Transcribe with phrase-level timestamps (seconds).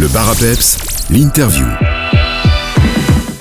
[0.00, 0.78] Le bar à peps,
[1.10, 1.66] l'interview.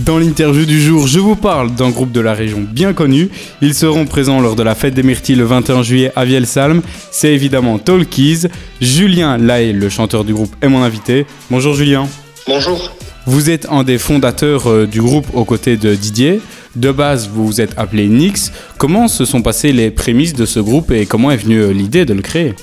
[0.00, 3.30] Dans l'interview du jour, je vous parle d'un groupe de la région bien connu.
[3.62, 6.82] Ils seront présents lors de la fête des Myrtilles le 21 juillet à Vielsalm.
[7.10, 8.48] C'est évidemment Talkies.
[8.82, 11.24] Julien Lae, le chanteur du groupe, est mon invité.
[11.50, 12.06] Bonjour Julien.
[12.46, 12.92] Bonjour.
[13.24, 16.42] Vous êtes un des fondateurs euh, du groupe aux côtés de Didier.
[16.76, 18.52] De base, vous vous êtes appelé Nix.
[18.76, 22.04] Comment se sont passées les prémices de ce groupe et comment est venue euh, l'idée
[22.04, 22.54] de le créer?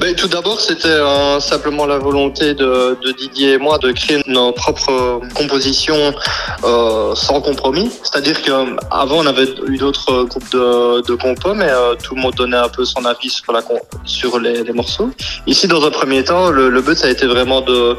[0.00, 4.52] Ben, tout d'abord, c'était euh, simplement la volonté de, Didier et moi de créer nos
[4.52, 6.14] propres compositions
[6.62, 7.90] euh, sans compromis.
[8.02, 12.34] C'est-à-dire qu'avant, on avait eu d'autres groupes de, de compos, mais euh, tout le monde
[12.34, 13.62] donnait un peu son avis sur, la,
[14.04, 15.10] sur les, morceaux.
[15.46, 17.96] Ici, dans un premier temps, le, but, ça a été vraiment de,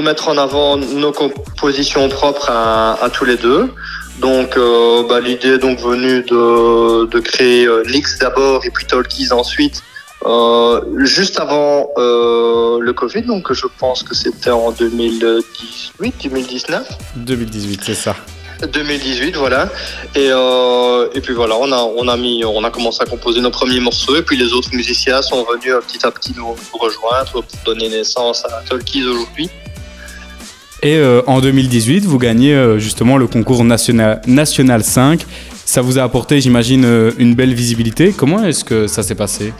[0.00, 3.72] mettre en avant nos compositions propres à, tous les deux.
[4.20, 4.58] Donc,
[5.08, 9.82] bah, l'idée est donc venue de, créer Nix d'abord et puis Talkies ensuite.
[10.24, 17.80] Euh, juste avant euh, le Covid, donc je pense que c'était en 2018, 2019, 2018,
[17.84, 18.16] c'est ça.
[18.64, 19.68] 2018, voilà.
[20.14, 23.40] Et, euh, et puis voilà, on a, on a mis, on a commencé à composer
[23.40, 27.30] nos premiers morceaux et puis les autres musiciens sont venus petit à petit nous, rejoindre
[27.30, 29.50] pour donner naissance à Talkies aujourd'hui.
[30.82, 35.24] Et euh, en 2018, vous gagnez euh, justement le concours national, national 5.
[35.64, 38.14] Ça vous a apporté, j'imagine, une belle visibilité.
[38.16, 39.52] Comment est-ce que ça s'est passé?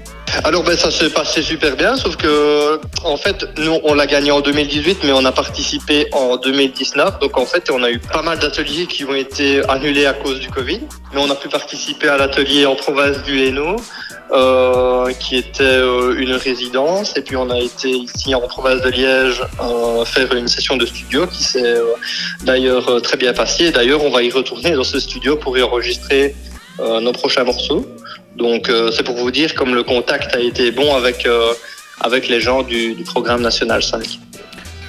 [0.44, 4.30] Alors ben ça s'est passé super bien, sauf que en fait nous on l'a gagné
[4.30, 7.20] en 2018, mais on a participé en 2019.
[7.20, 10.40] Donc en fait on a eu pas mal d'ateliers qui ont été annulés à cause
[10.40, 10.80] du Covid,
[11.12, 13.76] mais on a pu participer à l'atelier en province du Hainaut,
[14.32, 18.90] euh, qui était euh, une résidence, et puis on a été ici en province de
[18.90, 21.94] Liège euh, faire une session de studio qui s'est euh,
[22.42, 23.70] d'ailleurs très bien passée.
[23.70, 26.34] D'ailleurs on va y retourner dans ce studio pour y enregistrer
[26.78, 27.86] nos prochains morceaux.
[28.36, 31.52] Donc euh, c'est pour vous dire comme le contact a été bon avec, euh,
[32.00, 34.18] avec les gens du, du programme National 5.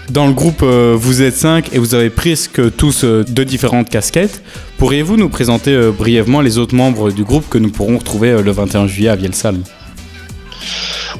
[0.09, 3.89] Dans le groupe, euh, vous êtes 5 et vous avez presque tous euh, de différentes
[3.89, 4.41] casquettes.
[4.77, 8.42] Pourriez-vous nous présenter euh, brièvement les autres membres du groupe que nous pourrons retrouver euh,
[8.42, 9.64] le 21 juillet à Vielsalm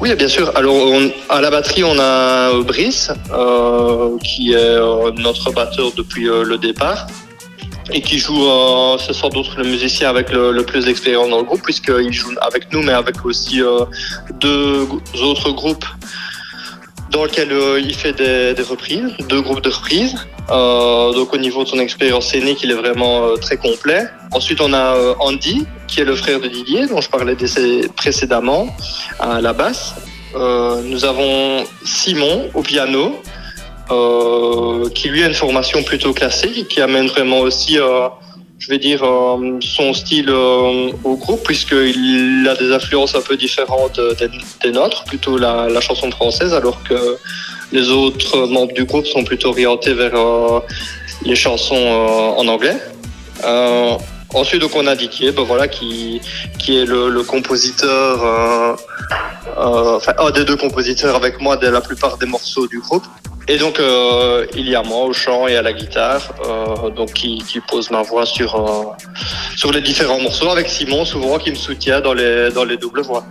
[0.00, 0.52] Oui, bien sûr.
[0.56, 5.92] Alors on- à la batterie, on a euh, Brice, euh, qui est euh, notre batteur
[5.96, 7.06] depuis euh, le départ.
[7.90, 11.44] Et qui joue, euh, c'est sans doute le musicien avec le, plus d'expérience dans le
[11.44, 13.84] groupe, puisqu'il joue avec nous, mais avec aussi euh,
[14.34, 14.86] deux
[15.22, 15.86] autres groupes
[17.10, 20.14] dans lesquels euh, il fait des, reprises, deux groupes de reprises.
[20.48, 24.06] Donc au niveau de son expérience scénique, il est vraiment très complet.
[24.32, 27.36] Ensuite, on a Andy, qui est le frère de Didier, dont je parlais
[27.96, 28.74] précédemment,
[29.20, 29.94] à la basse.
[30.34, 33.20] Nous avons Simon au piano,
[34.94, 38.08] qui lui a une formation plutôt classique qui amène vraiment aussi, euh,
[38.58, 43.36] je vais dire, euh, son style euh, au groupe, puisqu'il a des influences un peu
[43.36, 44.00] différentes
[44.62, 47.16] des, nôtres, plutôt la, chanson française, alors que
[47.72, 50.14] les autres membres du groupe sont plutôt orientés vers
[51.24, 51.74] les chansons
[52.36, 52.76] en anglais.
[54.34, 56.20] Ensuite, donc, on a Didier, ben voilà, qui,
[56.58, 58.76] qui est le, le compositeur,
[59.56, 63.04] enfin, un des deux compositeurs avec moi de la plupart des morceaux du groupe.
[63.50, 67.14] Et donc, euh, il y a moi au chant et à la guitare, euh, donc
[67.14, 69.06] qui, qui pose ma voix sur, euh,
[69.56, 73.00] sur les différents morceaux, avec Simon souvent qui me soutient dans les, dans les doubles
[73.00, 73.24] voix.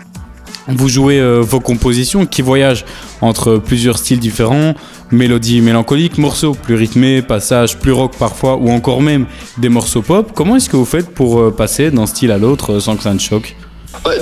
[0.68, 2.84] Vous jouez vos compositions qui voyagent
[3.22, 4.74] entre plusieurs styles différents,
[5.12, 9.28] mélodies mélancoliques, morceaux plus rythmés, passages plus rock parfois, ou encore même
[9.60, 10.32] des morceaux pop.
[10.34, 13.20] Comment est-ce que vous faites pour passer d'un style à l'autre sans que ça ne
[13.20, 13.56] choque?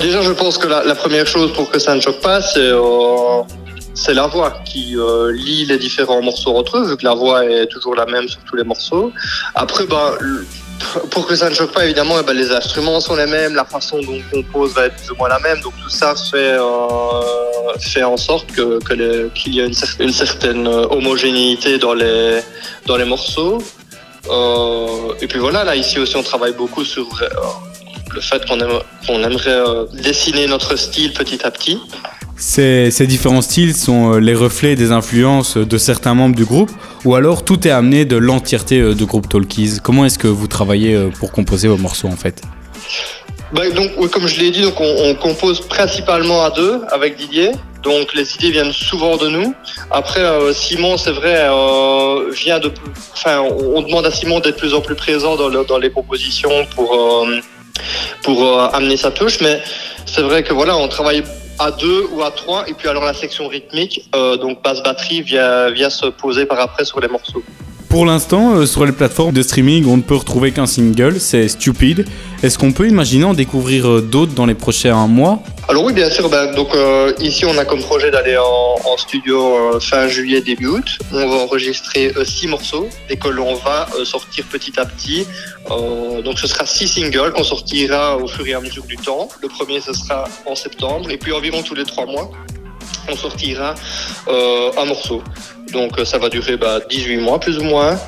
[0.00, 2.70] Déjà, je pense que la, la première chose pour que ça ne choque pas, c'est
[3.96, 7.44] c'est la voix qui euh, lie les différents morceaux entre eux, vu que la voix
[7.44, 9.12] est toujours la même sur tous les morceaux.
[9.54, 9.84] Après,
[10.20, 10.46] le-
[11.10, 13.64] pour que ça ne choque pas, évidemment, eh ben, les instruments sont les mêmes, la
[13.64, 16.36] façon dont on compose va être plus ou moins la même, donc tout ça fait,
[16.58, 17.72] euh,
[18.04, 18.78] en sorte que
[19.34, 22.42] qu'il y ait une, cer- une certaine euh, homogénéité dans les,
[23.06, 23.58] morceaux.
[25.22, 27.06] Et puis voilà, là, ici aussi, on travaille beaucoup sur
[28.14, 29.62] le fait qu'on aime- qu'on aimerait
[29.94, 31.78] dessiner notre style petit à petit.
[32.36, 36.70] Ces, différents styles sont euh, les reflets des influences de certains membres du groupe,
[37.04, 39.78] ou alors tout est amené de l'entièreté euh, du groupe Talkies.
[39.82, 42.42] Comment est-ce que vous travaillez euh, pour composer vos morceaux en fait?
[43.52, 47.52] Bah, donc, comme je l'ai dit, on, compose principalement à deux avec Didier.
[47.82, 49.54] Donc les idées viennent souvent de nous.
[49.92, 50.20] Après,
[50.52, 51.48] Simon, c'est vrai,
[52.34, 52.72] vient de.
[53.12, 55.90] Enfin, on, demande à Simon d'être de plus en plus présent dans, le- dans les
[55.90, 57.24] compositions pour
[58.24, 59.40] pour amener sa touche.
[59.40, 59.62] Mais
[60.04, 61.22] c'est vrai que voilà, on travaille
[61.58, 62.68] à deux ou à trois.
[62.68, 66.60] Et puis alors la section rythmique, euh, donc basse batterie, vient vient se poser par
[66.60, 67.42] après sur les morceaux.
[67.96, 71.48] Pour l'instant, euh, sur les plateformes de streaming, on ne peut retrouver qu'un single, c'est
[71.48, 72.04] Stupid.
[72.42, 75.42] Est-ce qu'on peut imaginer en découvrir euh, d'autres dans les prochains mois?
[75.66, 76.28] Alors oui, bien sûr.
[76.28, 80.98] Ben, donc euh, ici, on a comme projet d'aller en, studio fin juillet, début août.
[81.10, 85.26] On va enregistrer six morceaux et que l'on va sortir petit à petit.
[86.22, 89.28] Donc ce sera six singles qu'on sortira au fur et à mesure du temps.
[89.40, 92.30] Le premier, ce sera en septembre et puis environ tous les trois mois,
[93.10, 93.74] on sortira
[94.28, 95.22] euh, un morceau.
[95.72, 97.98] Donc euh, ça va durer bah, 18 mois plus ou moins.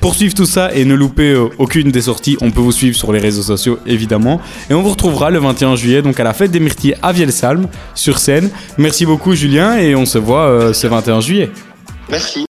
[0.00, 2.96] Pour suivre tout ça et ne louper euh, aucune des sorties, on peut vous suivre
[2.96, 4.40] sur les réseaux sociaux évidemment.
[4.70, 7.68] Et on vous retrouvera le 21 juillet, donc à la fête des Myrtilles à Vielsalm,
[7.94, 8.50] sur scène.
[8.76, 11.50] Merci beaucoup Julien et on se voit euh, ce 21 juillet.
[12.08, 12.47] Merci.